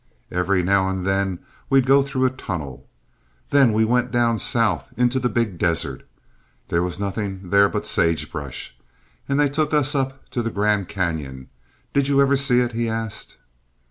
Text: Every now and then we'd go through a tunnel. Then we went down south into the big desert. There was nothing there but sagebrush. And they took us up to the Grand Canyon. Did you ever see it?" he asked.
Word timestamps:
Every 0.31 0.63
now 0.63 0.89
and 0.89 1.05
then 1.05 1.37
we'd 1.69 1.85
go 1.85 2.01
through 2.01 2.25
a 2.25 2.31
tunnel. 2.31 2.89
Then 3.51 3.71
we 3.71 3.85
went 3.85 4.09
down 4.09 4.39
south 4.39 4.91
into 4.97 5.19
the 5.19 5.29
big 5.29 5.59
desert. 5.59 6.07
There 6.69 6.81
was 6.81 6.99
nothing 6.99 7.51
there 7.51 7.69
but 7.69 7.85
sagebrush. 7.85 8.75
And 9.29 9.39
they 9.39 9.47
took 9.47 9.75
us 9.75 9.93
up 9.93 10.27
to 10.31 10.41
the 10.41 10.49
Grand 10.49 10.87
Canyon. 10.87 11.49
Did 11.93 12.07
you 12.07 12.19
ever 12.19 12.35
see 12.35 12.61
it?" 12.61 12.71
he 12.71 12.89
asked. 12.89 13.37